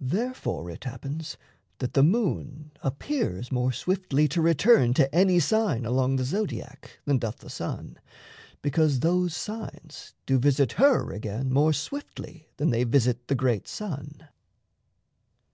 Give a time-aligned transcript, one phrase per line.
[0.00, 1.36] Therefore it happens
[1.76, 7.18] that the moon appears More swiftly to return to any sign Along the Zodiac, than
[7.18, 7.98] doth the sun,
[8.62, 14.26] Because those signs do visit her again More swiftly than they visit the great sun.